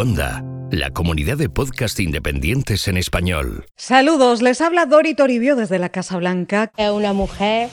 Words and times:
Onda, 0.00 0.42
la 0.70 0.88
comunidad 0.88 1.36
de 1.36 1.50
podcast 1.50 2.00
independientes 2.00 2.88
en 2.88 2.96
español. 2.96 3.66
Saludos, 3.76 4.40
les 4.40 4.62
habla 4.62 4.86
Dori 4.86 5.12
Toribio 5.12 5.56
desde 5.56 5.78
la 5.78 5.90
Casa 5.90 6.16
Blanca. 6.16 6.72
Es 6.78 6.90
una 6.90 7.12
mujer 7.12 7.68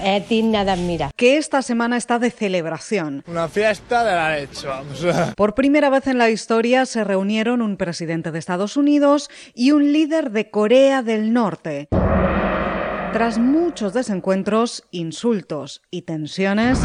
es 0.00 0.28
digna 0.28 0.64
de 0.64 0.70
admirar. 0.70 1.10
Que 1.16 1.38
esta 1.38 1.60
semana 1.60 1.96
está 1.96 2.20
de 2.20 2.30
celebración. 2.30 3.24
Una 3.26 3.48
fiesta 3.48 4.04
de 4.04 4.12
la 4.12 4.36
leche, 4.36 4.68
vamos. 4.68 5.04
Por 5.36 5.56
primera 5.56 5.90
vez 5.90 6.06
en 6.06 6.18
la 6.18 6.30
historia 6.30 6.86
se 6.86 7.02
reunieron 7.02 7.60
un 7.60 7.76
presidente 7.76 8.30
de 8.30 8.38
Estados 8.38 8.76
Unidos 8.76 9.28
y 9.52 9.72
un 9.72 9.92
líder 9.92 10.30
de 10.30 10.50
Corea 10.50 11.02
del 11.02 11.32
Norte. 11.32 11.88
Tras 13.12 13.38
muchos 13.38 13.92
desencuentros, 13.92 14.84
insultos 14.92 15.82
y 15.90 16.02
tensiones, 16.02 16.78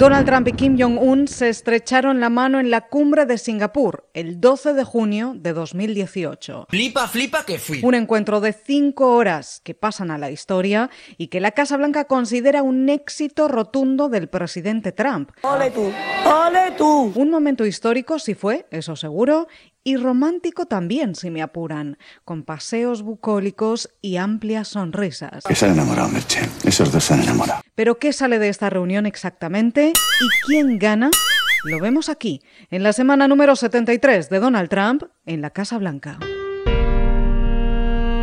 Donald 0.00 0.24
Trump 0.24 0.48
y 0.48 0.52
Kim 0.52 0.78
Jong-un 0.80 1.28
se 1.28 1.50
estrecharon 1.50 2.20
la 2.20 2.30
mano 2.30 2.58
en 2.58 2.70
la 2.70 2.88
cumbre 2.88 3.26
de 3.26 3.36
Singapur 3.36 4.08
el 4.14 4.40
12 4.40 4.72
de 4.72 4.82
junio 4.82 5.34
de 5.36 5.52
2018. 5.52 6.68
Flipa, 6.70 7.06
flipa 7.06 7.44
que 7.44 7.58
fui. 7.58 7.80
Un 7.82 7.94
encuentro 7.94 8.40
de 8.40 8.54
cinco 8.54 9.14
horas 9.14 9.60
que 9.62 9.74
pasan 9.74 10.10
a 10.10 10.16
la 10.16 10.30
historia 10.30 10.88
y 11.18 11.26
que 11.26 11.38
la 11.38 11.50
Casa 11.50 11.76
Blanca 11.76 12.06
considera 12.06 12.62
un 12.62 12.88
éxito 12.88 13.46
rotundo 13.46 14.08
del 14.08 14.30
presidente 14.30 14.92
Trump. 14.92 15.32
¡Ole 15.42 15.70
tú! 15.70 15.92
¡Ole 16.24 16.70
tú! 16.78 17.12
Un 17.14 17.28
momento 17.28 17.66
histórico 17.66 18.18
sí 18.18 18.32
fue, 18.32 18.66
eso 18.70 18.96
seguro, 18.96 19.48
y 19.84 19.96
romántico 19.96 20.66
también, 20.66 21.14
si 21.14 21.30
me 21.30 21.42
apuran, 21.42 21.98
con 22.24 22.42
paseos 22.42 23.02
bucólicos 23.02 23.90
y 24.00 24.16
amplias 24.16 24.68
sonrisas. 24.68 25.44
Que 25.44 25.54
se 25.54 25.66
han 25.66 25.72
enamorado, 25.72 26.08
Merche. 26.08 26.40
Esos 26.64 26.92
dos 26.92 27.04
se 27.04 27.14
han 27.14 27.22
enamorado. 27.22 27.60
Pero 27.74 27.98
¿qué 27.98 28.12
sale 28.12 28.38
de 28.38 28.48
esta 28.48 28.70
reunión 28.70 29.06
exactamente? 29.06 29.88
¿Y 29.88 30.46
quién 30.46 30.78
gana? 30.78 31.10
Lo 31.64 31.78
vemos 31.78 32.08
aquí, 32.08 32.42
en 32.70 32.82
la 32.82 32.92
semana 32.92 33.28
número 33.28 33.54
73 33.54 34.30
de 34.30 34.38
Donald 34.38 34.70
Trump 34.70 35.04
en 35.26 35.42
la 35.42 35.50
Casa 35.50 35.78
Blanca. 35.78 36.18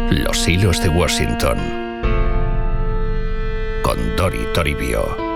Los 0.09 0.47
hilos 0.47 0.81
de 0.81 0.89
Washington. 0.89 1.58
Con 3.83 4.16
Dori 4.16 4.45
Toribio. 4.53 5.27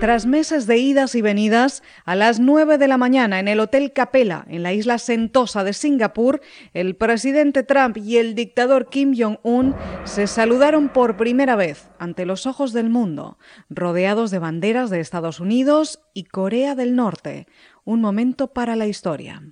Tras 0.00 0.24
meses 0.24 0.66
de 0.66 0.78
idas 0.78 1.14
y 1.14 1.20
venidas, 1.20 1.82
a 2.06 2.16
las 2.16 2.40
9 2.40 2.78
de 2.78 2.88
la 2.88 2.96
mañana 2.96 3.38
en 3.38 3.48
el 3.48 3.60
Hotel 3.60 3.92
Capella, 3.92 4.46
en 4.48 4.62
la 4.62 4.72
isla 4.72 4.96
Sentosa 4.96 5.62
de 5.62 5.74
Singapur, 5.74 6.40
el 6.72 6.96
presidente 6.96 7.64
Trump 7.64 7.98
y 7.98 8.16
el 8.16 8.34
dictador 8.34 8.88
Kim 8.88 9.14
Jong-un 9.14 9.74
se 10.04 10.26
saludaron 10.26 10.88
por 10.88 11.18
primera 11.18 11.54
vez 11.54 11.90
ante 11.98 12.24
los 12.24 12.46
ojos 12.46 12.72
del 12.72 12.88
mundo, 12.88 13.36
rodeados 13.68 14.30
de 14.30 14.38
banderas 14.38 14.88
de 14.88 15.00
Estados 15.00 15.38
Unidos 15.38 16.00
y 16.14 16.24
Corea 16.24 16.74
del 16.74 16.96
Norte. 16.96 17.46
Un 17.84 18.00
momento 18.00 18.54
para 18.54 18.76
la 18.76 18.86
historia. 18.86 19.42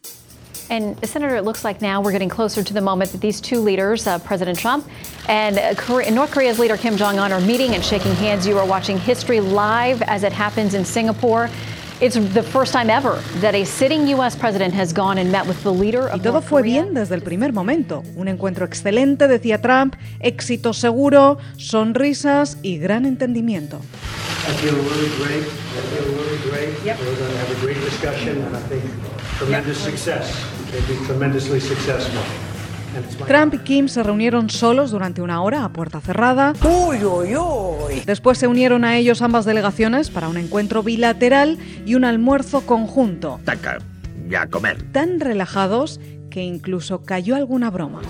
And 0.70 0.97
Senator, 1.08 1.36
it 1.36 1.44
looks 1.44 1.64
like 1.64 1.80
now 1.80 2.02
we're 2.02 2.12
getting 2.12 2.28
closer 2.28 2.62
to 2.62 2.74
the 2.74 2.80
moment 2.80 3.11
that 3.12 3.20
these 3.22 3.41
two 3.41 3.58
leaders, 3.61 4.06
uh, 4.06 4.19
President 4.19 4.58
Trump 4.58 4.86
and 5.28 5.58
uh, 5.58 5.74
Korea, 5.74 6.11
North 6.11 6.30
Korea's 6.30 6.58
leader 6.58 6.77
Kim 6.77 6.97
Jong 6.97 7.19
Un, 7.19 7.33
are 7.33 7.41
meeting 7.41 7.74
and 7.74 7.83
shaking 7.83 8.14
hands. 8.16 8.47
You 8.47 8.58
are 8.58 8.66
watching 8.66 8.98
history 8.98 9.41
live 9.41 10.02
as 10.02 10.24
it 10.24 10.33
happens 10.33 10.74
in 10.74 10.84
Singapore. 10.84 11.48
It's 12.00 12.14
the 12.14 12.42
first 12.44 12.72
time 12.72 12.91
ever 12.91 13.20
that 13.41 13.55
a 13.56 13.64
sitting 13.64 14.06
U.S. 14.08 14.36
president 14.36 14.72
has 14.74 14.92
gone 14.92 15.19
and 15.19 15.33
met 15.33 15.46
with 15.46 15.61
the 15.64 15.72
leader 15.72 16.06
of 16.08 16.20
Y 16.20 16.22
todo 16.22 16.33
North 16.34 16.48
fue 16.48 16.61
Korea. 16.61 16.83
bien 16.83 16.94
desde 16.94 17.14
el 17.14 17.22
primer 17.22 17.52
momento. 17.52 18.05
Un 18.14 18.28
encuentro 18.28 18.64
excelente, 18.64 19.27
decía 19.27 19.61
Trump, 19.61 19.96
éxito 20.20 20.72
seguro, 20.74 21.39
sonrisas 21.56 22.58
y 22.62 22.78
gran 22.78 23.05
entendimiento. 23.05 23.80
I 24.48 24.52
feel 24.62 24.74
really 24.77 25.10
great. 25.18 25.44
I 25.44 25.82
feel 25.92 26.08
really 26.16 26.38
great. 26.48 26.72
We're 26.82 27.18
going 27.18 27.32
to 27.32 27.38
have 27.38 27.50
a 27.50 27.60
great 27.60 27.78
discussion 27.84 28.42
and 28.42 28.56
I 28.56 28.60
think 28.60 28.82
tremendous 29.36 29.78
success. 29.78 30.32
They've 30.73 30.89
been 30.89 31.05
tremendously 31.05 31.61
successful. 31.61 32.23
And 32.96 33.05
it's 33.05 33.20
my 33.20 33.27
Trump 33.27 33.52
y 33.55 33.58
Kim 33.58 33.89
se 33.89 34.02
reunieron 34.02 34.48
solos 34.48 34.90
durante 34.90 35.20
una 35.20 35.42
hora 35.42 35.64
a 35.64 35.68
puerta 35.68 36.00
cerrada. 36.00 36.55
Después 38.06 38.39
se 38.39 38.46
unieron 38.46 38.86
a 38.86 38.96
ellos 38.96 39.20
ambas 39.20 39.45
delegaciones 39.45 40.08
para 40.08 40.28
un 40.28 40.39
encuentro 40.39 40.83
bilateral 40.83 41.58
y 41.84 41.94
un 41.94 42.06
almuerzo 42.06 42.62
conjunto. 42.62 43.40
Taca, 43.44 43.78
ya 44.28 44.46
comer. 44.46 44.83
Tan 44.92 45.20
relajados 45.20 46.00
que 46.30 46.42
incluso 46.42 47.02
cayó 47.02 47.36
alguna 47.36 47.70
broma. 47.70 48.00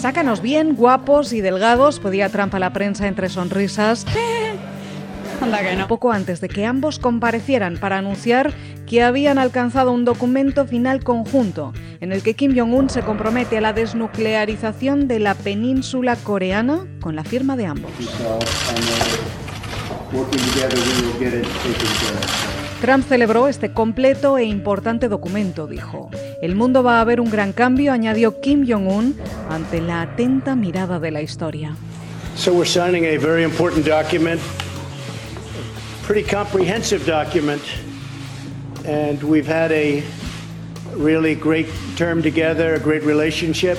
Sácanos 0.00 0.40
bien, 0.40 0.76
guapos 0.76 1.34
y 1.34 1.42
delgados, 1.42 2.00
pedía 2.00 2.30
Trump 2.30 2.54
a 2.54 2.58
la 2.58 2.72
prensa 2.72 3.06
entre 3.06 3.28
sonrisas. 3.28 4.06
Poco 5.88 6.10
antes 6.10 6.40
de 6.40 6.48
que 6.48 6.64
ambos 6.64 6.98
comparecieran 6.98 7.76
para 7.76 7.98
anunciar 7.98 8.54
que 8.86 9.02
habían 9.02 9.36
alcanzado 9.36 9.92
un 9.92 10.06
documento 10.06 10.66
final 10.66 11.04
conjunto 11.04 11.74
en 12.00 12.12
el 12.12 12.22
que 12.22 12.32
Kim 12.32 12.56
Jong-un 12.56 12.88
se 12.88 13.02
compromete 13.02 13.58
a 13.58 13.60
la 13.60 13.74
desnuclearización 13.74 15.06
de 15.06 15.18
la 15.18 15.34
península 15.34 16.16
coreana 16.16 16.86
con 17.02 17.14
la 17.14 17.22
firma 17.22 17.54
de 17.56 17.66
ambos. 17.66 17.90
Trump 22.80 23.06
celebró 23.06 23.48
este 23.48 23.74
completo 23.74 24.38
e 24.38 24.44
importante 24.44 25.08
documento, 25.08 25.66
dijo. 25.66 26.08
El 26.42 26.54
mundo 26.54 26.82
va 26.82 27.02
a 27.02 27.04
ver 27.04 27.20
un 27.20 27.28
gran 27.30 27.52
cambio, 27.52 27.92
añadió 27.92 28.40
Kim 28.40 28.66
Jong-un, 28.66 29.14
ante 29.50 29.82
la 29.82 30.00
atenta 30.00 30.56
mirada 30.56 30.98
de 30.98 31.10
la 31.10 31.20
historia. 31.20 31.76
So 32.34 32.54
we're 32.54 32.64
signing 32.64 33.04
a 33.04 33.18
very 33.18 33.42
important 33.42 33.84
document, 33.86 34.40
pretty 36.06 36.22
comprehensive 36.22 37.04
document, 37.04 37.60
and 38.86 39.22
we've 39.22 39.46
had 39.46 39.70
a 39.70 40.02
really 40.96 41.34
great 41.34 41.66
term 41.96 42.22
together, 42.22 42.74
a 42.74 42.80
great 42.80 43.04
relationship, 43.04 43.76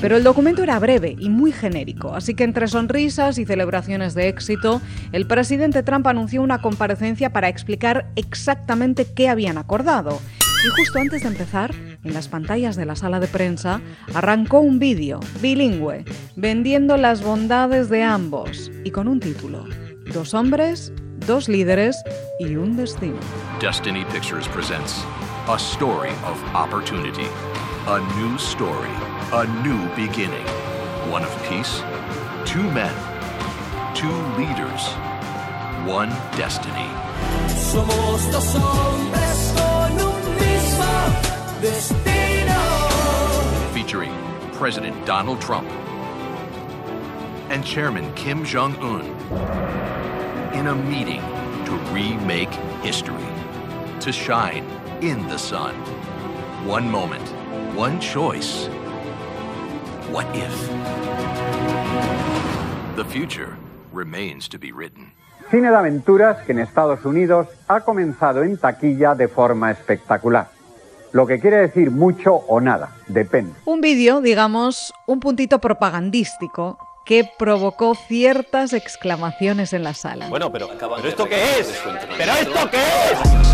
Pero 0.00 0.16
el 0.16 0.24
documento 0.24 0.62
era 0.62 0.78
breve 0.78 1.16
y 1.18 1.28
muy 1.28 1.52
genérico, 1.52 2.14
así 2.14 2.34
que 2.34 2.44
entre 2.44 2.66
sonrisas 2.66 3.38
y 3.38 3.44
celebraciones 3.44 4.14
de 4.14 4.28
éxito, 4.28 4.80
el 5.12 5.26
presidente 5.26 5.82
Trump 5.82 6.06
anunció 6.06 6.42
una 6.42 6.60
comparecencia 6.60 7.32
para 7.32 7.48
explicar 7.48 8.10
exactamente 8.16 9.06
qué 9.14 9.28
habían 9.28 9.58
acordado. 9.58 10.18
Y 10.64 10.68
justo 10.70 10.98
antes 10.98 11.22
de 11.22 11.28
empezar, 11.28 11.72
en 12.02 12.14
las 12.14 12.28
pantallas 12.28 12.74
de 12.74 12.86
la 12.86 12.96
sala 12.96 13.20
de 13.20 13.28
prensa, 13.28 13.80
arrancó 14.14 14.60
un 14.60 14.78
vídeo 14.78 15.20
bilingüe, 15.40 16.04
vendiendo 16.34 16.96
las 16.96 17.22
bondades 17.22 17.88
de 17.88 18.02
ambos 18.02 18.72
y 18.82 18.90
con 18.90 19.06
un 19.06 19.20
título, 19.20 19.64
Dos 20.12 20.34
hombres, 20.34 20.92
dos 21.26 21.48
líderes 21.48 21.96
y 22.38 22.56
un 22.56 22.76
destino. 22.76 23.18
Destiny 23.60 24.04
Pictures 24.12 24.48
presents 24.48 25.04
a 25.48 25.56
story 25.56 26.10
of 26.24 26.42
opportunity, 26.56 27.28
a 27.86 28.00
new 28.16 28.36
story, 28.36 28.90
a 29.32 29.46
new 29.62 29.78
beginning, 29.94 30.44
one 31.08 31.22
of 31.22 31.30
peace, 31.44 31.82
two 32.44 32.68
men, 32.72 32.92
two 33.94 34.10
leaders, 34.36 34.88
one 35.86 36.08
destiny. 36.36 36.88
Somos 37.46 38.28
dos 38.32 38.56
hombres 38.56 39.52
con 39.54 39.92
un 39.92 40.22
mismo 40.36 41.60
destino. 41.60 42.60
Featuring 43.72 44.12
President 44.54 44.96
Donald 45.06 45.40
Trump 45.40 45.70
and 47.50 47.64
Chairman 47.64 48.12
Kim 48.14 48.44
Jong 48.44 48.76
un 48.78 49.02
in 50.58 50.66
a 50.66 50.74
meeting 50.74 51.20
to 51.66 51.76
remake 51.92 52.52
history, 52.82 53.28
to 54.00 54.10
shine 54.10 54.66
in 55.02 55.26
the 55.28 55.38
sun. 55.38 55.74
One 56.66 56.90
moment, 56.90 57.22
one 57.76 58.00
choice. 58.00 58.68
What 60.10 60.26
if? 60.34 60.54
The 62.96 63.04
future 63.04 63.56
remains 63.92 64.48
to 64.48 64.58
be 64.58 64.72
written. 64.72 65.12
Cine 65.50 65.70
de 65.70 65.76
aventuras 65.76 66.44
que 66.44 66.52
en 66.52 66.60
Estados 66.60 67.04
Unidos 67.04 67.46
ha 67.68 67.80
comenzado 67.80 68.42
en 68.42 68.56
taquilla 68.56 69.14
de 69.14 69.28
forma 69.28 69.70
espectacular. 69.70 70.48
Lo 71.12 71.26
que 71.26 71.38
quiere 71.38 71.58
decir 71.58 71.90
mucho 71.90 72.34
o 72.34 72.60
nada, 72.60 72.96
depende. 73.06 73.52
Un 73.64 73.80
vídeo, 73.80 74.20
digamos, 74.20 74.92
un 75.06 75.20
puntito 75.20 75.60
propagandístico 75.60 76.78
que 77.04 77.30
provocó 77.38 77.94
ciertas 77.94 78.72
exclamaciones 78.72 79.72
en 79.72 79.84
la 79.84 79.94
sala. 79.94 80.28
Bueno, 80.28 80.50
pero, 80.50 80.68
¿pero 80.68 81.08
esto 81.08 81.28
qué 81.28 81.60
es? 81.60 81.80
¿Pero 82.18 82.32
esto 82.32 82.70
qué 82.70 82.78
es? 82.78 83.45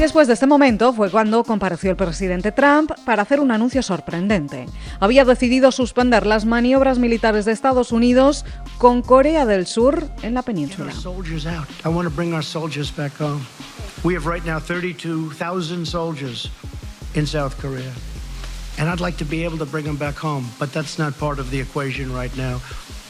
Después 0.00 0.26
de 0.26 0.32
este 0.32 0.46
momento 0.46 0.94
fue 0.94 1.10
cuando 1.10 1.44
compareció 1.44 1.90
el 1.90 1.96
presidente 1.96 2.52
Trump 2.52 2.90
para 3.04 3.20
hacer 3.20 3.38
un 3.38 3.50
anuncio 3.50 3.82
sorprendente. 3.82 4.64
Había 4.98 5.26
decidido 5.26 5.70
suspender 5.72 6.24
las 6.24 6.46
maniobras 6.46 6.98
militares 6.98 7.44
de 7.44 7.52
Estados 7.52 7.92
Unidos 7.92 8.46
con 8.78 9.02
Corea 9.02 9.44
del 9.44 9.66
Sur 9.66 10.10
en 10.22 10.32
la 10.32 10.40
península. 10.40 10.90
We 14.02 14.16
have 14.16 14.26
right 14.26 14.44
now 14.46 14.58
32,000 14.58 15.84
soldiers 15.84 16.50
in 17.14 17.26
South 17.26 17.52
Korea. 17.60 17.92
And 18.80 18.88
I'd 18.88 19.00
like 19.00 19.18
to 19.18 19.26
be 19.26 19.44
able 19.44 19.58
to 19.58 19.66
bring 19.66 19.84
them 19.84 19.96
back 19.98 20.16
home, 20.16 20.48
but 20.58 20.72
that's 20.72 20.98
not 20.98 21.12
part 21.18 21.38
of 21.38 21.50
the 21.50 21.60
equation 21.60 22.14
right 22.14 22.34
now. 22.34 22.60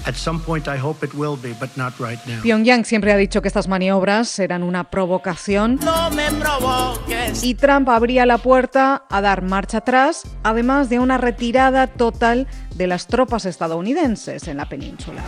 At 0.05 0.17
some 0.17 0.41
point, 0.41 0.67
I 0.67 0.77
hope 0.79 1.05
it 1.05 1.15
will 1.15 1.37
be, 1.37 1.53
but 1.61 1.77
not 1.77 1.93
right 2.01 2.19
now. 2.27 2.43
Pyongyang 2.43 2.85
siempre 2.85 3.13
ha 3.13 3.17
dicho 3.17 3.41
que 3.41 3.47
estas 3.49 3.69
maniobras 3.69 4.37
eran 4.41 4.65
una 4.65 4.91
provocación 4.91 5.79
No 5.85 6.11
me 6.11 6.29
provoques. 6.33 7.45
y 7.45 7.55
Trump 7.55 7.89
abría 7.89 8.27
la 8.27 8.39
puerta 8.39 9.05
a 9.09 9.21
dar 9.21 9.43
marcha 9.43 9.79
atrás, 9.79 10.23
además 10.43 10.89
de 10.89 10.99
una 10.99 11.19
retirada 11.19 11.87
total 11.87 12.49
de 12.75 12.87
las 12.89 13.07
tropas 13.07 13.45
estadounidenses 13.45 14.49
en 14.49 14.57
la 14.57 14.69
península. 14.69 15.23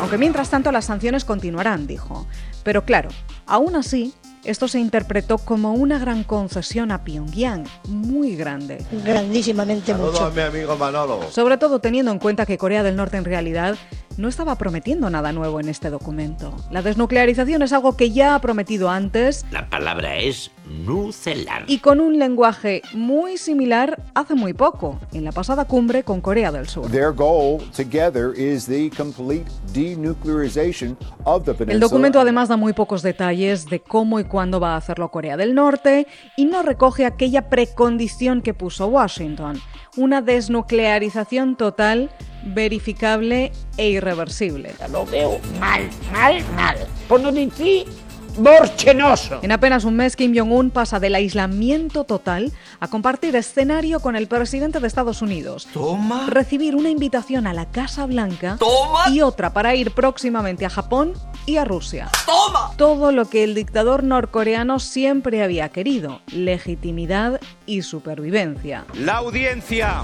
Aunque 0.00 0.18
mientras 0.18 0.50
tanto 0.50 0.70
las 0.70 0.84
sanciones 0.84 1.24
continuarán, 1.24 1.86
dijo. 1.86 2.26
Pero 2.62 2.84
claro, 2.84 3.08
aún 3.46 3.74
así, 3.74 4.14
esto 4.44 4.68
se 4.68 4.78
interpretó 4.78 5.38
como 5.38 5.74
una 5.74 5.98
gran 5.98 6.24
concesión 6.24 6.92
a 6.92 7.04
Pyongyang, 7.04 7.64
muy 7.88 8.36
grande. 8.36 8.84
Grandísimamente 9.04 9.94
mucho. 9.94 10.30
mi 10.34 10.42
amigo 10.42 10.76
Manolo. 10.76 11.30
Sobre 11.30 11.58
todo 11.58 11.80
teniendo 11.80 12.10
en 12.12 12.18
cuenta 12.18 12.46
que 12.46 12.58
Corea 12.58 12.82
del 12.82 12.96
Norte 12.96 13.16
en 13.16 13.24
realidad 13.24 13.76
no 14.16 14.28
estaba 14.28 14.56
prometiendo 14.56 15.10
nada 15.10 15.32
nuevo 15.32 15.60
en 15.60 15.68
este 15.68 15.90
documento. 15.90 16.56
La 16.70 16.82
desnuclearización 16.82 17.62
es 17.62 17.72
algo 17.72 17.96
que 17.96 18.10
ya 18.10 18.34
ha 18.34 18.40
prometido 18.40 18.90
antes 18.90 19.44
La 19.50 19.68
palabra 19.68 20.16
es 20.16 20.50
nucelar. 20.70 21.64
y 21.66 21.78
con 21.78 22.00
un 22.00 22.18
lenguaje 22.18 22.82
muy 22.94 23.36
similar 23.36 24.02
hace 24.14 24.34
muy 24.34 24.54
poco, 24.54 24.98
en 25.12 25.24
la 25.24 25.32
pasada 25.32 25.64
cumbre 25.64 26.02
con 26.02 26.20
Corea 26.20 26.52
del 26.52 26.68
Sur. 26.68 26.90
Their 26.90 27.12
goal 27.12 27.60
together 27.76 28.32
is 28.36 28.66
the 28.66 28.90
complete 28.96 29.44
denuclearization 29.72 30.96
of 31.24 31.44
the 31.44 31.52
peninsula. 31.52 31.74
El 31.74 31.80
documento 31.80 32.20
además 32.20 32.48
da 32.48 32.56
muy 32.56 32.72
pocos 32.72 33.02
detalles 33.02 33.66
de 33.66 33.80
cómo 33.80 34.20
y 34.20 34.24
cuándo 34.24 34.60
va 34.60 34.74
a 34.74 34.76
hacerlo 34.76 35.10
Corea 35.10 35.36
del 35.36 35.54
Norte 35.54 36.06
y 36.36 36.44
no 36.44 36.62
recoge 36.62 37.04
aquella 37.04 37.48
precondición 37.48 38.42
que 38.42 38.54
puso 38.54 38.86
Washington, 38.88 39.60
una 39.96 40.22
desnuclearización 40.22 41.56
total, 41.56 42.10
verificable 42.44 43.52
e 43.76 43.90
irreversible. 43.90 44.72
Lo 44.90 45.04
veo 45.06 45.38
mal, 45.58 45.88
mal, 46.12 46.42
mal. 46.54 46.76
Por 47.08 47.20
no 47.20 47.32
decir 47.32 47.86
borchenoso. 48.36 49.40
En 49.42 49.52
apenas 49.52 49.84
un 49.84 49.96
mes, 49.96 50.16
Kim 50.16 50.36
Jong-un 50.36 50.70
pasa 50.70 51.00
del 51.00 51.14
aislamiento 51.14 52.04
total 52.04 52.52
a 52.80 52.88
compartir 52.88 53.36
escenario 53.36 54.00
con 54.00 54.16
el 54.16 54.26
presidente 54.26 54.80
de 54.80 54.86
Estados 54.86 55.22
Unidos. 55.22 55.68
Toma. 55.72 56.26
Recibir 56.28 56.74
una 56.76 56.88
invitación 56.88 57.46
a 57.46 57.54
la 57.54 57.66
Casa 57.66 58.06
Blanca 58.06 58.56
Toma. 58.58 59.08
y 59.10 59.20
otra 59.20 59.52
para 59.52 59.74
ir 59.74 59.92
próximamente 59.92 60.66
a 60.66 60.70
Japón 60.70 61.14
y 61.46 61.56
a 61.56 61.64
Rusia. 61.64 62.10
Toma. 62.26 62.72
Todo 62.76 63.12
lo 63.12 63.28
que 63.28 63.44
el 63.44 63.54
dictador 63.54 64.04
norcoreano 64.04 64.78
siempre 64.78 65.42
había 65.42 65.68
querido, 65.68 66.20
legitimidad 66.32 67.40
y 67.66 67.82
supervivencia. 67.82 68.84
La 68.94 69.16
audiencia 69.16 70.02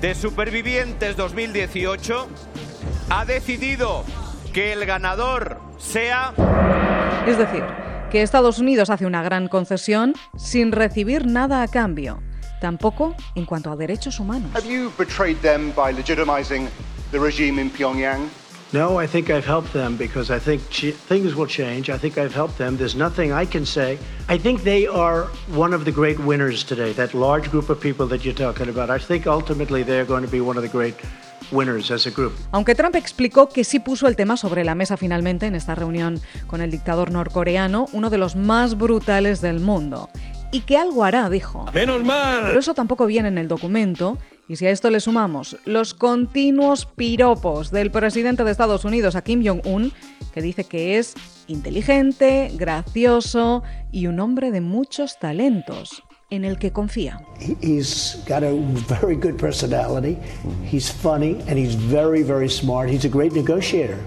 de 0.00 0.14
Supervivientes 0.14 1.16
2018 1.16 2.28
ha 3.10 3.24
decidido 3.24 4.04
que 4.52 4.72
el 4.72 4.86
ganador 4.86 5.60
sea... 5.78 6.32
Es 7.26 7.38
decir, 7.38 7.64
que 8.10 8.22
Estados 8.22 8.58
Unidos 8.58 8.90
hace 8.90 9.06
una 9.06 9.22
gran 9.22 9.48
concesión 9.48 10.14
sin 10.36 10.72
recibir 10.72 11.26
nada 11.26 11.62
a 11.62 11.68
cambio, 11.68 12.22
tampoco 12.60 13.14
en 13.34 13.44
cuanto 13.46 13.70
a 13.70 13.76
derechos 13.76 14.20
humanos. 14.20 14.50
Have 14.54 14.66
you 14.68 14.92
betrayed 14.96 15.36
them 15.42 15.72
by 15.74 15.92
legitimizing 15.92 16.68
the 17.10 17.18
regime 17.18 17.60
in 17.60 17.70
Pyongyang? 17.70 18.28
No, 18.72 19.00
I 19.00 19.06
think 19.06 19.30
I've 19.30 19.46
helped 19.46 19.72
them 19.72 19.96
because 19.96 20.28
I 20.30 20.40
think 20.40 20.60
ch- 20.70 20.92
things 20.92 21.34
will 21.36 21.46
change. 21.46 21.88
I 21.88 21.96
think 21.98 22.18
I've 22.18 22.34
helped 22.34 22.58
them. 22.58 22.76
There's 22.76 22.96
nothing 22.96 23.32
I 23.32 23.46
can 23.46 23.64
say. 23.64 23.96
I 24.28 24.38
think 24.38 24.64
they 24.64 24.88
are 24.88 25.28
one 25.54 25.72
of 25.72 25.84
the 25.84 25.92
great 25.92 26.18
winners 26.18 26.64
today, 26.64 26.92
that 26.94 27.14
large 27.14 27.48
group 27.50 27.70
of 27.70 27.80
people 27.80 28.08
that 28.08 28.24
you're 28.24 28.34
talking 28.34 28.68
about. 28.68 28.90
I 28.90 28.98
think 28.98 29.26
ultimately 29.28 29.84
they're 29.84 30.04
going 30.04 30.22
to 30.24 30.30
be 30.30 30.40
one 30.40 30.56
of 30.56 30.62
the 30.64 30.68
great 30.68 30.96
winners 31.50 31.90
as 31.90 32.06
a 32.06 32.10
group. 32.10 32.32
Aunque 32.52 32.74
Trump 32.74 32.96
explicó 32.96 33.48
que 33.48 33.64
sí 33.64 33.78
puso 33.80 34.08
el 34.08 34.16
tema 34.16 34.36
sobre 34.36 34.64
la 34.64 34.74
mesa 34.74 34.96
finalmente 34.96 35.46
en 35.46 35.54
esta 35.54 35.74
reunión 35.74 36.20
con 36.46 36.60
el 36.60 36.70
dictador 36.70 37.10
norcoreano, 37.10 37.86
uno 37.92 38.10
de 38.10 38.18
los 38.18 38.36
más 38.36 38.76
brutales 38.76 39.40
del 39.40 39.60
mundo. 39.60 40.08
Y 40.52 40.60
que 40.60 40.76
algo 40.76 41.04
hará, 41.04 41.28
dijo. 41.28 41.66
Menos 41.74 42.04
mal. 42.04 42.44
Pero 42.46 42.60
eso 42.60 42.74
tampoco 42.74 43.06
viene 43.06 43.28
en 43.28 43.38
el 43.38 43.48
documento. 43.48 44.18
Y 44.48 44.56
si 44.56 44.66
a 44.66 44.70
esto 44.70 44.90
le 44.90 45.00
sumamos 45.00 45.56
los 45.64 45.92
continuos 45.92 46.86
piropos 46.86 47.72
del 47.72 47.90
presidente 47.90 48.44
de 48.44 48.52
Estados 48.52 48.84
Unidos 48.84 49.16
a 49.16 49.22
Kim 49.22 49.44
Jong-un, 49.44 49.92
que 50.32 50.40
dice 50.40 50.64
que 50.64 50.98
es 50.98 51.14
inteligente, 51.48 52.52
gracioso 52.54 53.64
y 53.90 54.06
un 54.06 54.20
hombre 54.20 54.52
de 54.52 54.60
muchos 54.60 55.18
talentos, 55.18 56.04
en 56.30 56.44
el 56.44 56.58
que 56.58 56.72
confía. 56.72 57.20
He's 57.60 58.18
got 58.26 58.42
a 58.42 58.52
very 58.88 59.16
good 59.16 59.38
personality. 59.38 60.18
He's 60.70 60.90
funny 60.90 61.40
and 61.48 61.58
he's 61.58 61.74
very, 61.74 62.22
very 62.22 62.48
smart. 62.48 62.90
He's 62.90 63.04
a 63.04 63.08
great 63.08 63.32
negotiator. 63.32 63.98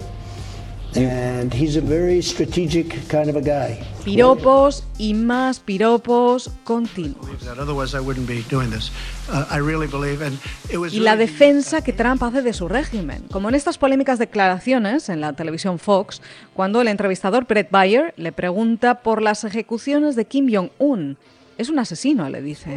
And 0.96 1.54
he's 1.54 1.76
a 1.76 1.80
very 1.80 2.20
strategic 2.20 3.08
kind 3.08 3.30
of 3.30 3.36
a 3.36 3.40
guy. 3.40 3.78
Piropos 4.04 4.82
y 4.98 5.14
más 5.14 5.60
piropos 5.60 6.50
continuos. 6.64 7.46
Otherwise, 7.46 7.96
I 7.96 8.00
wouldn't 8.00 8.26
be 8.26 8.42
doing 8.50 8.70
this. 8.70 8.90
I 9.28 9.58
really 9.58 9.86
believe, 9.86 10.20
and 10.20 10.36
it 10.68 10.78
was 10.78 10.92
Y 10.92 10.98
la 10.98 11.14
defensa 11.14 11.82
que 11.82 11.92
Trump 11.92 12.24
hace 12.24 12.42
de 12.42 12.52
su 12.52 12.66
régimen, 12.66 13.22
como 13.30 13.48
en 13.48 13.54
estas 13.54 13.78
polémicas 13.78 14.18
declaraciones 14.18 15.08
en 15.08 15.20
la 15.20 15.34
televisión 15.34 15.78
Fox, 15.78 16.20
cuando 16.54 16.80
el 16.80 16.88
entrevistador 16.88 17.46
Brett 17.46 17.70
Bayer 17.70 18.12
le 18.16 18.32
pregunta 18.32 19.02
por 19.02 19.22
las 19.22 19.44
ejecuciones 19.44 20.16
de 20.16 20.24
Kim 20.24 20.52
Jong-un. 20.52 21.18
Es 21.60 21.68
un 21.68 21.78
asesino, 21.78 22.30
le 22.30 22.40
dice. 22.40 22.68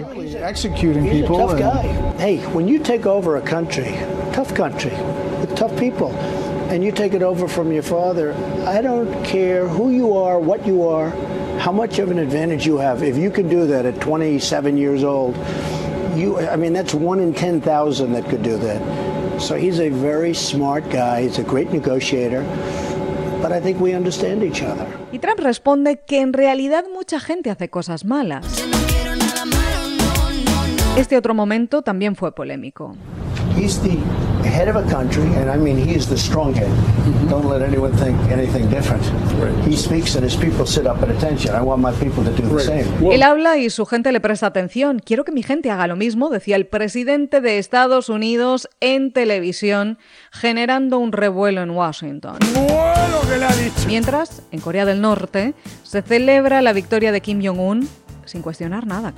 Executing 0.44 1.06
He's 1.06 1.20
a 1.20 1.22
people. 1.22 1.38
tough 1.38 1.58
guy. 1.58 1.84
Hey, 2.18 2.40
when 2.48 2.68
you 2.68 2.80
take 2.80 3.06
over 3.06 3.38
a 3.38 3.42
country, 3.42 3.96
tough 4.34 4.54
country, 4.54 4.92
with 5.40 5.56
tough 5.56 5.74
people, 5.80 6.12
and 6.70 6.84
you 6.84 6.92
take 6.92 7.14
it 7.14 7.24
over 7.24 7.48
from 7.48 7.72
your 7.72 7.82
father, 7.82 8.34
I 8.68 8.82
don't 8.82 9.24
care 9.24 9.70
who 9.70 9.92
you 9.92 10.18
are, 10.18 10.38
what 10.38 10.68
you 10.68 10.86
are, 10.86 11.12
how 11.60 11.72
much 11.72 11.98
of 12.00 12.12
an 12.12 12.20
advantage 12.20 12.66
you 12.66 12.76
have. 12.76 13.04
If 13.04 13.16
you 13.16 13.32
can 13.32 13.48
do 13.48 13.66
that 13.68 13.86
at 13.86 14.02
27 14.02 14.76
years 14.76 15.06
old, 15.06 15.38
you, 16.18 16.38
I 16.40 16.58
mean, 16.58 16.74
that's 16.74 16.94
one 16.94 17.22
in 17.22 17.34
10,000 17.34 18.12
that 18.12 18.26
could 18.26 18.44
do 18.44 18.58
that. 18.58 19.42
So 19.42 19.56
he's 19.56 19.80
a 19.80 19.88
very 19.88 20.34
smart 20.34 20.90
guy. 20.90 21.22
He's 21.22 21.40
a 21.40 21.44
great 21.44 21.72
negotiator. 21.72 22.44
Y 25.12 25.20
Trump 25.20 25.40
responde 25.40 26.02
que 26.06 26.22
en 26.22 26.34
realidad 26.34 26.86
mucha 26.94 27.20
gente 27.20 27.50
hace 27.50 27.70
cosas 27.70 28.06
malas. 28.06 28.46
Este 30.98 31.18
otro 31.18 31.34
momento 31.34 31.82
también 31.82 32.16
fue 32.16 32.34
polémico. 32.34 32.96
He's 34.44 34.54
head 34.54 34.68
of 34.68 34.76
a 34.76 34.84
country, 34.90 35.24
and 35.36 35.50
I 35.50 35.58
mean, 35.58 35.78
he 35.78 35.96
is 35.96 36.08
the 36.08 36.18
strong 36.18 36.54
head. 36.54 36.70
Don't 37.30 37.50
let 37.50 37.62
anyone 37.62 37.92
think 37.94 38.18
anything 38.32 38.70
different. 38.70 39.04
He 39.66 39.76
speaks, 39.76 40.16
and 40.16 40.24
his 40.24 40.36
people 40.36 40.66
sit 40.66 40.86
up 40.86 41.02
at 41.02 41.10
attention. 41.10 41.56
I 41.56 41.62
want 41.62 41.82
my 41.82 41.92
people 41.94 42.24
to 42.24 42.32
do 42.32 42.48
the 42.50 42.64
same. 42.64 42.86
Él 43.12 43.24
habla 43.24 43.58
y 43.58 43.70
su 43.70 43.86
gente 43.86 44.12
le 44.12 44.20
presta 44.20 44.48
atención. 44.48 45.00
Quiero 45.00 45.24
que 45.24 45.32
mi 45.32 45.44
gente 45.44 45.72
haga 45.72 45.88
lo 45.88 45.96
mismo, 45.96 46.30
decía 46.30 46.56
el 46.56 46.68
presidente 46.68 47.42
de 47.42 47.58
Estados 47.58 48.10
Unidos 48.10 48.70
en 48.80 49.12
televisión, 49.12 49.98
generando 50.32 51.00
un 51.00 51.12
revuelo 51.12 51.62
en 51.62 51.72
Washington. 51.72 52.38
Bueno 52.54 53.22
que 53.30 53.38
le 53.38 53.46
ha 53.46 53.56
dicho. 53.56 53.88
Mientras, 53.88 54.42
en 54.52 54.60
Corea 54.60 54.86
del 54.86 55.02
Norte, 55.02 55.54
se 55.84 56.02
celebra 56.02 56.62
la 56.62 56.74
victoria 56.74 57.12
de 57.12 57.22
Kim 57.22 57.42
Jong-un 57.44 57.88
sin 58.26 58.42
cuestionar 58.42 58.86
nada. 58.86 59.14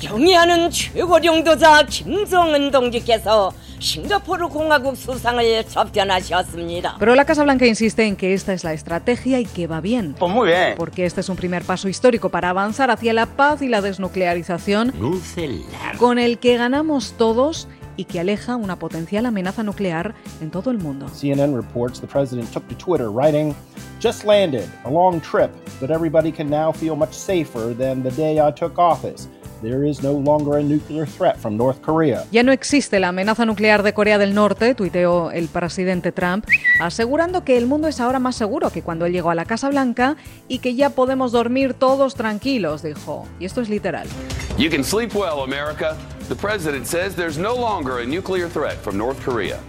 Pero 6.99 7.15
la 7.15 7.25
Casa 7.25 7.43
Blanca 7.43 7.65
insiste 7.65 8.05
en 8.05 8.15
que 8.15 8.33
esta 8.33 8.53
es 8.53 8.63
la 8.63 8.73
estrategia 8.73 9.39
y 9.39 9.45
que 9.45 9.67
va 9.67 9.81
bien. 9.81 10.15
Pues 10.17 10.31
muy 10.31 10.47
bien. 10.47 10.75
Porque 10.77 11.05
este 11.05 11.21
es 11.21 11.29
un 11.29 11.35
primer 11.35 11.63
paso 11.63 11.87
histórico 11.87 12.29
para 12.29 12.49
avanzar 12.49 12.91
hacia 12.91 13.13
la 13.13 13.25
paz 13.25 13.61
y 13.61 13.67
la 13.67 13.81
desnuclearización. 13.81 14.93
Con 15.97 16.19
el 16.19 16.39
que 16.39 16.57
ganamos 16.57 17.13
todos 17.17 17.67
y 17.97 18.05
que 18.05 18.19
aleja 18.19 18.55
una 18.55 18.77
potencial 18.77 19.25
amenaza 19.25 19.63
nuclear 19.63 20.13
en 20.41 20.51
todo 20.51 20.71
el 20.71 20.77
mundo. 20.77 21.07
CNN 21.09 21.55
reports 21.55 21.99
the 21.99 22.07
president 22.07 22.51
took 22.51 22.67
to 22.67 22.75
Twitter, 22.75 23.09
writing, 23.09 23.55
Just 24.01 24.25
landed, 24.25 24.67
a 24.83 24.89
long 24.89 25.21
trip, 25.21 25.49
but 25.79 25.89
everybody 25.89 26.31
can 26.31 26.49
now 26.49 26.71
feel 26.71 26.95
much 26.95 27.13
safer 27.13 27.73
than 27.73 28.03
the 28.03 28.11
day 28.11 28.39
I 28.39 28.51
took 28.51 28.77
office. 28.77 29.27
There 29.61 29.87
is 29.87 30.03
no 30.03 30.11
longer 30.11 30.59
a 30.59 30.63
nuclear 30.63 31.07
threat 31.07 31.37
from 31.37 31.57
North 31.57 31.81
Korea. 31.81 32.25
Ya 32.31 32.43
no 32.43 32.51
existe 32.51 32.99
la 32.99 33.07
amenaza 33.07 33.45
nuclear 33.45 33.83
de 33.83 33.93
Corea 33.93 34.17
del 34.17 34.35
Norte, 34.35 34.75
tuiteó 34.75 35.31
el 35.31 35.47
presidente 35.47 36.11
Trump, 36.11 36.45
asegurando 36.79 37.43
que 37.43 37.57
el 37.57 37.65
mundo 37.65 37.87
es 37.87 37.99
ahora 37.99 38.19
más 38.19 38.35
seguro 38.35 38.69
que 38.69 38.83
cuando 38.83 39.05
él 39.05 39.13
llegó 39.13 39.31
a 39.31 39.35
la 39.35 39.45
Casa 39.45 39.69
Blanca 39.69 40.17
y 40.47 40.59
que 40.59 40.75
ya 40.75 40.91
podemos 40.91 41.31
dormir 41.31 41.73
todos 41.73 42.15
tranquilos, 42.15 42.83
dijo. 42.83 43.25
Y 43.39 43.45
esto 43.45 43.61
es 43.61 43.69
literal. 43.69 44.07
You 44.57 44.69
can 44.69 44.83
sleep 44.83 45.15
well, 45.15 45.41
America. 45.41 45.95
The 46.27 46.35
president 46.35 46.87
says 46.87 47.15
there's 47.15 47.37
no 47.37 47.55
longer 47.55 47.99
a 47.99 48.05
nuclear 48.05 48.49
threat 48.49 48.77
from 48.81 48.97
North 48.97 49.23
Korea. 49.23 49.59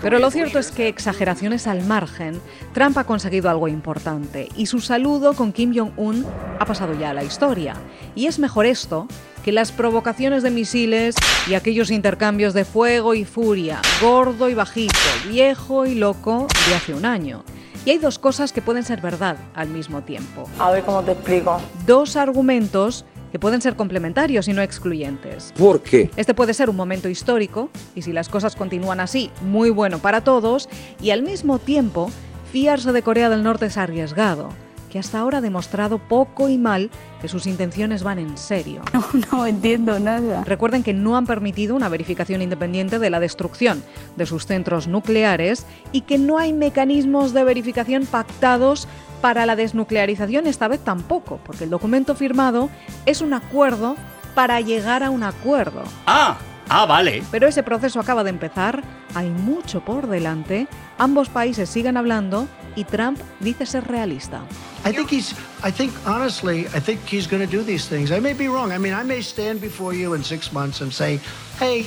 Pero 0.00 0.18
lo 0.18 0.30
cierto 0.30 0.58
es 0.58 0.70
que, 0.70 0.88
exageraciones 0.88 1.66
al 1.66 1.84
margen, 1.84 2.40
Trump 2.72 2.96
ha 2.96 3.04
conseguido 3.04 3.50
algo 3.50 3.68
importante 3.68 4.48
y 4.56 4.66
su 4.66 4.80
saludo 4.80 5.34
con 5.34 5.52
Kim 5.52 5.74
Jong-un 5.76 6.24
ha 6.58 6.64
pasado 6.64 6.98
ya 6.98 7.10
a 7.10 7.14
la 7.14 7.22
historia. 7.22 7.74
Y 8.14 8.26
es 8.26 8.38
mejor 8.38 8.64
esto 8.64 9.06
que 9.44 9.52
las 9.52 9.72
provocaciones 9.72 10.42
de 10.42 10.50
misiles 10.50 11.14
y 11.46 11.54
aquellos 11.54 11.90
intercambios 11.90 12.54
de 12.54 12.64
fuego 12.64 13.14
y 13.14 13.24
furia, 13.24 13.82
gordo 14.00 14.48
y 14.48 14.54
bajito, 14.54 14.96
viejo 15.28 15.84
y 15.84 15.96
loco 15.96 16.46
de 16.68 16.74
hace 16.74 16.94
un 16.94 17.04
año. 17.04 17.44
Y 17.84 17.90
hay 17.90 17.98
dos 17.98 18.18
cosas 18.18 18.52
que 18.52 18.62
pueden 18.62 18.84
ser 18.84 19.00
verdad 19.00 19.36
al 19.54 19.68
mismo 19.68 20.02
tiempo. 20.02 20.48
A 20.58 20.72
ver 20.72 20.82
cómo 20.82 21.02
te 21.02 21.12
explico. 21.12 21.60
Dos 21.86 22.16
argumentos 22.16 23.04
que 23.32 23.38
pueden 23.38 23.60
ser 23.60 23.76
complementarios 23.76 24.48
y 24.48 24.52
no 24.52 24.62
excluyentes. 24.62 25.52
¿Por 25.56 25.82
qué? 25.82 26.10
Este 26.16 26.34
puede 26.34 26.54
ser 26.54 26.70
un 26.70 26.76
momento 26.76 27.08
histórico, 27.08 27.70
y 27.94 28.02
si 28.02 28.12
las 28.12 28.28
cosas 28.28 28.56
continúan 28.56 29.00
así, 29.00 29.30
muy 29.42 29.70
bueno 29.70 29.98
para 29.98 30.22
todos, 30.22 30.68
y 31.00 31.10
al 31.10 31.22
mismo 31.22 31.58
tiempo, 31.58 32.10
fiarse 32.52 32.92
de 32.92 33.02
Corea 33.02 33.28
del 33.28 33.42
Norte 33.42 33.66
es 33.66 33.76
arriesgado, 33.76 34.50
que 34.96 35.00
hasta 35.00 35.18
ahora 35.18 35.38
ha 35.38 35.40
demostrado 35.42 35.98
poco 35.98 36.48
y 36.48 36.56
mal 36.56 36.90
que 37.20 37.28
sus 37.28 37.46
intenciones 37.46 38.02
van 38.02 38.18
en 38.18 38.38
serio. 38.38 38.80
No, 38.96 39.04
no 39.30 39.46
entiendo 39.46 40.00
nada. 40.00 40.42
Recuerden 40.44 40.82
que 40.82 40.94
no 40.94 41.18
han 41.18 41.26
permitido 41.26 41.76
una 41.76 41.90
verificación 41.90 42.40
independiente 42.40 42.98
de 42.98 43.10
la 43.10 43.20
destrucción 43.20 43.82
de 44.16 44.24
sus 44.24 44.46
centros 44.46 44.88
nucleares 44.88 45.66
y 45.92 46.02
que 46.02 46.16
no 46.16 46.38
hay 46.38 46.54
mecanismos 46.54 47.34
de 47.34 47.44
verificación 47.44 48.06
pactados 48.06 48.88
para 49.20 49.44
la 49.44 49.54
desnuclearización 49.54 50.46
esta 50.46 50.66
vez 50.66 50.80
tampoco, 50.80 51.40
porque 51.44 51.64
el 51.64 51.70
documento 51.70 52.14
firmado 52.14 52.70
es 53.04 53.20
un 53.20 53.34
acuerdo 53.34 53.96
para 54.34 54.62
llegar 54.62 55.02
a 55.02 55.10
un 55.10 55.22
acuerdo. 55.22 55.82
Ah, 56.06 56.38
ah, 56.70 56.86
vale. 56.86 57.22
Pero 57.30 57.48
ese 57.48 57.62
proceso 57.62 58.00
acaba 58.00 58.24
de 58.24 58.30
empezar, 58.30 58.82
hay 59.14 59.28
mucho 59.28 59.84
por 59.84 60.06
delante, 60.06 60.68
ambos 60.96 61.28
países 61.28 61.68
siguen 61.68 61.98
hablando 61.98 62.48
y 62.76 62.84
Trump 62.84 63.18
dice 63.40 63.66
ser 63.66 63.84
realista. 63.88 64.42
I 64.84 64.92
think 64.92 65.10
he's, 65.10 65.34
I 65.64 65.72
think, 65.72 65.92
honestly, 66.06 66.66
I 66.74 66.80
think 66.80 67.00
he's 67.10 67.26
going 67.26 67.44
to 67.44 67.50
do 67.50 67.64
these 67.64 67.88
things. 67.88 68.12
I 68.12 68.20
may 68.20 68.34
be 68.34 68.46
wrong. 68.46 68.70
I 68.70 68.78
mean, 68.78 68.94
I 68.94 69.02
may 69.02 69.20
stand 69.20 69.60
before 69.60 69.96
you 69.96 70.14
in 70.14 70.22
six 70.22 70.52
months 70.52 70.80
and 70.80 70.92
say, 70.92 71.18
hey, 71.58 71.86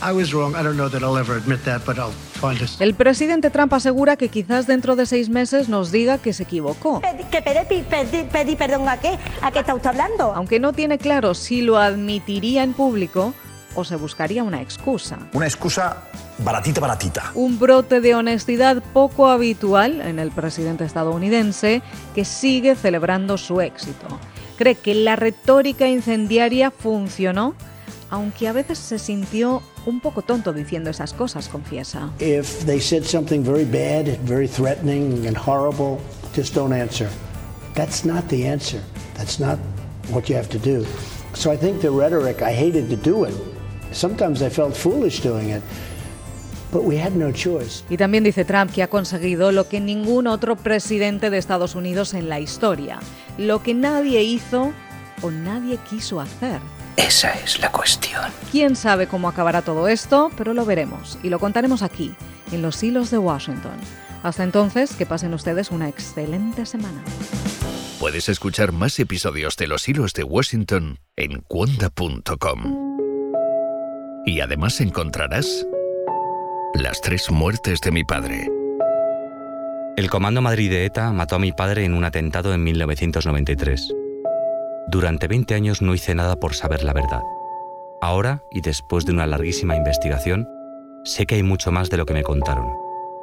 I 0.00 0.12
was 0.12 0.32
wrong. 0.32 0.54
I 0.54 0.62
don't 0.62 0.76
know 0.76 0.88
that 0.88 1.02
I'll 1.02 1.18
ever 1.18 1.36
admit 1.36 1.64
that, 1.64 1.84
but 1.84 1.98
I'll. 1.98 2.12
El 2.78 2.94
presidente 2.94 3.50
Trump 3.50 3.74
asegura 3.74 4.16
que 4.16 4.30
quizás 4.30 4.66
dentro 4.66 4.96
de 4.96 5.04
seis 5.04 5.28
meses 5.28 5.68
nos 5.68 5.92
diga 5.92 6.16
que 6.16 6.32
se 6.32 6.44
equivocó. 6.44 7.02
¿Que 7.30 7.42
pedí, 7.42 7.82
pedí, 7.82 8.22
pedí 8.32 8.56
perdón 8.56 8.88
a 8.88 8.98
qué? 8.98 9.18
¿A 9.42 9.50
qué 9.50 9.58
está 9.58 9.74
usted 9.74 9.90
hablando? 9.90 10.32
Aunque 10.34 10.58
no 10.58 10.72
tiene 10.72 10.96
claro 10.96 11.34
si 11.34 11.60
lo 11.60 11.76
admitiría 11.76 12.62
en 12.62 12.72
público 12.72 13.34
o 13.74 13.84
se 13.84 13.96
buscaría 13.96 14.42
una 14.42 14.60
excusa. 14.60 15.18
Una 15.32 15.46
excusa 15.46 16.04
baratita, 16.38 16.80
baratita. 16.80 17.32
Un 17.34 17.58
brote 17.58 18.00
de 18.00 18.14
honestidad 18.14 18.82
poco 18.92 19.28
habitual 19.28 20.00
en 20.00 20.18
el 20.18 20.30
presidente 20.30 20.84
estadounidense 20.84 21.82
que 22.14 22.24
sigue 22.24 22.74
celebrando 22.74 23.38
su 23.38 23.60
éxito. 23.60 24.06
Cree 24.56 24.74
que 24.74 24.94
la 24.94 25.16
retórica 25.16 25.88
incendiaria 25.88 26.70
funcionó, 26.70 27.54
aunque 28.10 28.48
a 28.48 28.52
veces 28.52 28.78
se 28.78 28.98
sintió 28.98 29.62
un 29.86 30.00
poco 30.00 30.22
tonto 30.22 30.52
diciendo 30.52 30.90
esas 30.90 31.12
cosas, 31.14 31.48
confiesa. 31.48 32.10
If 32.18 32.64
they 32.66 32.80
said 32.80 33.04
something 33.04 33.42
very 33.42 33.64
bad, 33.64 34.18
very 34.24 34.48
threatening 34.48 35.26
and 35.26 35.36
horrible, 35.36 35.98
just 36.34 36.54
don't 36.54 36.72
answer. 36.72 37.08
That's 37.74 38.04
not 38.04 38.28
the 38.28 38.46
answer. 38.46 38.80
That's 39.16 39.38
not 39.40 39.58
what 40.10 40.28
you 40.28 40.36
have 40.36 40.48
to 40.50 40.58
do. 40.58 40.84
So 41.34 41.52
I 41.52 41.56
think 41.56 41.80
the 41.80 41.90
rhetoric, 41.90 42.42
I 42.42 42.52
hated 42.52 42.90
to 42.90 42.96
do 42.96 43.24
it. 43.24 43.34
Sometimes 43.92 44.40
I 44.42 44.50
felt 44.50 44.74
foolish 44.74 45.22
doing 45.22 45.50
it. 45.50 45.62
But 46.72 46.84
we 46.84 47.00
had 47.02 47.12
no 47.12 47.32
choice. 47.32 47.84
Y 47.90 47.96
también 47.96 48.22
dice 48.22 48.44
Trump 48.44 48.72
que 48.72 48.82
ha 48.82 48.88
conseguido 48.88 49.50
lo 49.50 49.68
que 49.68 49.80
ningún 49.80 50.28
otro 50.28 50.56
presidente 50.56 51.28
de 51.30 51.38
Estados 51.38 51.74
Unidos 51.74 52.14
en 52.14 52.28
la 52.28 52.38
historia, 52.38 53.00
lo 53.38 53.62
que 53.62 53.74
nadie 53.74 54.22
hizo 54.22 54.72
o 55.22 55.30
nadie 55.30 55.78
quiso 55.88 56.20
hacer. 56.20 56.60
Esa 56.96 57.32
es 57.32 57.58
la 57.58 57.72
cuestión. 57.72 58.22
Quién 58.52 58.76
sabe 58.76 59.08
cómo 59.08 59.28
acabará 59.28 59.62
todo 59.62 59.88
esto, 59.88 60.30
pero 60.36 60.54
lo 60.54 60.64
veremos 60.64 61.18
y 61.22 61.28
lo 61.28 61.38
contaremos 61.38 61.82
aquí, 61.82 62.14
en 62.52 62.62
los 62.62 62.82
hilos 62.82 63.10
de 63.10 63.18
Washington. 63.18 63.76
Hasta 64.22 64.44
entonces, 64.44 64.94
que 64.94 65.06
pasen 65.06 65.34
ustedes 65.34 65.70
una 65.70 65.88
excelente 65.88 66.66
semana. 66.66 67.02
Puedes 67.98 68.28
escuchar 68.28 68.72
más 68.72 68.98
episodios 68.98 69.56
de 69.56 69.66
Los 69.66 69.88
Hilos 69.88 70.12
de 70.14 70.24
Washington 70.24 70.98
en 71.16 71.40
cuonda.com. 71.40 72.89
Y 74.24 74.40
además 74.40 74.80
encontrarás 74.80 75.66
las 76.74 77.00
tres 77.00 77.30
muertes 77.30 77.80
de 77.80 77.90
mi 77.90 78.04
padre. 78.04 78.48
El 79.96 80.08
Comando 80.08 80.40
Madrid 80.40 80.70
de 80.70 80.84
ETA 80.84 81.12
mató 81.12 81.36
a 81.36 81.38
mi 81.38 81.52
padre 81.52 81.84
en 81.84 81.94
un 81.94 82.04
atentado 82.04 82.54
en 82.54 82.62
1993. 82.62 83.94
Durante 84.88 85.28
20 85.28 85.54
años 85.54 85.82
no 85.82 85.94
hice 85.94 86.14
nada 86.14 86.36
por 86.36 86.54
saber 86.54 86.84
la 86.84 86.92
verdad. 86.92 87.22
Ahora, 88.00 88.42
y 88.50 88.60
después 88.60 89.04
de 89.04 89.12
una 89.12 89.26
larguísima 89.26 89.76
investigación, 89.76 90.48
sé 91.04 91.26
que 91.26 91.34
hay 91.34 91.42
mucho 91.42 91.70
más 91.70 91.90
de 91.90 91.96
lo 91.96 92.06
que 92.06 92.14
me 92.14 92.22
contaron. 92.22 92.66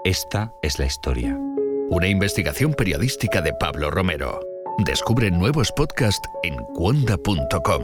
Esta 0.04 0.54
es 0.62 0.77
la 0.80 0.86
historia. 0.86 1.38
Una 1.89 2.08
investigación 2.08 2.74
periodística 2.74 3.42
de 3.42 3.54
Pablo 3.54 3.89
Romero. 3.89 4.39
Descubre 4.86 5.32
nuevos 5.32 5.72
podcasts 5.72 6.30
en 6.44 6.56
cuonda.com, 6.75 7.84